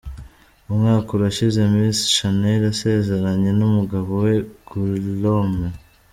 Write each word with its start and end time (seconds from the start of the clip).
Umwaka 0.71 1.09
urashize 1.17 1.59
Miss 1.73 1.99
Shanel 2.15 2.61
asezeranye 2.73 3.51
n’umugabo 3.59 4.09
we 4.25 4.35
Guillaume. 4.67 5.65